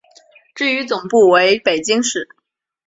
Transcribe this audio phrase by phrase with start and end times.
[0.55, 2.27] 至于总部为北京市。